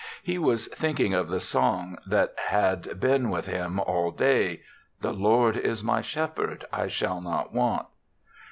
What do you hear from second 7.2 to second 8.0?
not want."